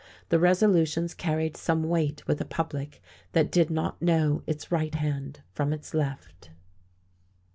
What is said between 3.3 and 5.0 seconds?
that did not know its right